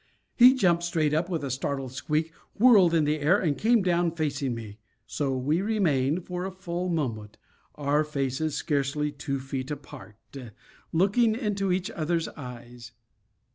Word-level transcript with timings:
He 0.35 0.55
jumped 0.55 0.81
straight 0.81 1.13
up 1.13 1.29
with 1.29 1.43
a 1.43 1.51
startled 1.51 1.91
squeak, 1.91 2.33
whirled 2.57 2.95
in 2.95 3.03
the 3.03 3.19
air, 3.19 3.37
and 3.39 3.55
came 3.55 3.83
down 3.83 4.15
facing 4.15 4.55
me. 4.55 4.79
So 5.05 5.37
we 5.37 5.61
remained 5.61 6.25
for 6.25 6.43
a 6.43 6.49
full 6.51 6.89
moment, 6.89 7.37
our 7.75 8.03
faces 8.03 8.55
scarcely 8.55 9.11
two 9.11 9.39
feet 9.39 9.69
apart, 9.69 10.15
looking 10.91 11.35
into 11.35 11.71
each 11.71 11.91
other's 11.91 12.27
eyes. 12.29 12.93